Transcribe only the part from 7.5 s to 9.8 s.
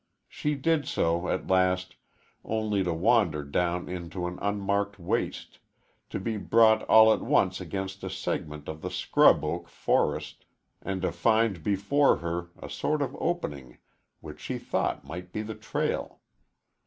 against a segment of the scrub oak